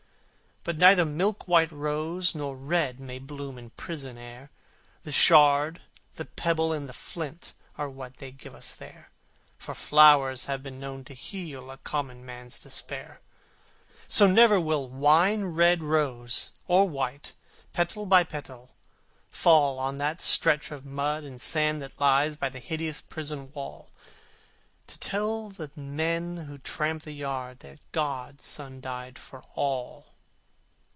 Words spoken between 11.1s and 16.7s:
heal A common man's despair. So never will wine red rose